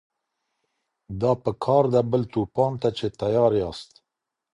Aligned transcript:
دا 1.21 1.31
په 1.43 1.51
کار 1.63 1.83
ده 1.93 2.01
بل 2.11 2.21
توپان 2.33 2.73
ته 2.81 2.89
چي 2.97 3.07
تیار 3.19 3.51
یاست 3.61 3.91